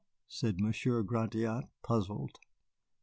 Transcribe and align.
said 0.27 0.59
Monsieur 0.59 1.03
Gratiot, 1.03 1.65
puzzled. 1.83 2.39